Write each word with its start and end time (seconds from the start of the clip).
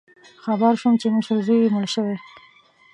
خبر 0.43 0.73
شوم 0.81 0.93
چې 1.01 1.07
مشر 1.15 1.37
زوی 1.45 1.57
یې 1.63 1.69
مړ 1.73 1.85
شوی 1.93 2.17